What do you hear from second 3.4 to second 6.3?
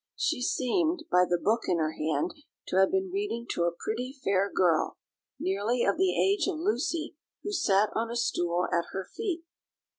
to a pretty fair girl, nearly of the